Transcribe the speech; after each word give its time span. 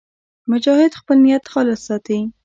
مجاهد 0.51 0.91
خپل 0.99 1.17
نیت 1.25 1.45
خالص 1.53 1.79
ساتي. 1.87 2.19